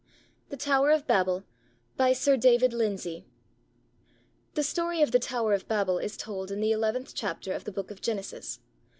THE 0.49 0.57
TOWER 0.57 0.89
OF 0.89 1.05
BABEL 1.05 1.43
BY 1.95 2.13
SIR 2.13 2.35
DAVID 2.37 2.73
LYNDSAY 2.73 3.23
[The 4.55 4.63
story 4.63 4.99
of 5.03 5.11
the 5.11 5.19
Tower 5.19 5.53
of 5.53 5.67
Babel 5.67 5.99
is 5.99 6.17
told 6.17 6.49
in 6.49 6.59
the 6.59 6.71
eleventh 6.71 7.13
chapter 7.13 7.53
of 7.53 7.65
the 7.65 7.71
Book 7.71 7.91
of 7.91 8.01
Genesis. 8.01 8.61